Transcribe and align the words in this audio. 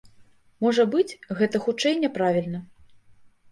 Можа 0.65 0.85
быць, 0.95 1.17
гэта 1.43 1.63
хутчэй 1.67 2.01
няправільна. 2.03 2.65